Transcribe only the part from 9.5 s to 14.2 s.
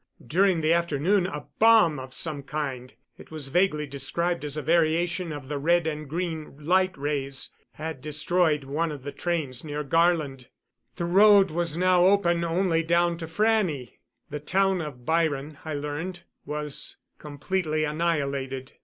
near Garland. The road was now open only down to Frannie.